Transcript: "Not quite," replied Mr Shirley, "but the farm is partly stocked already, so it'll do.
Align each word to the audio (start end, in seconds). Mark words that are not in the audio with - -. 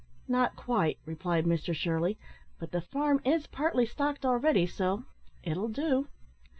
"Not 0.27 0.55
quite," 0.55 0.97
replied 1.05 1.45
Mr 1.45 1.75
Shirley, 1.75 2.17
"but 2.57 2.71
the 2.71 2.81
farm 2.81 3.21
is 3.23 3.45
partly 3.45 3.85
stocked 3.85 4.25
already, 4.25 4.65
so 4.65 5.03
it'll 5.43 5.67
do. 5.69 6.07